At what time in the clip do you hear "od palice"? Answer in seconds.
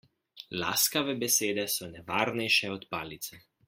2.79-3.45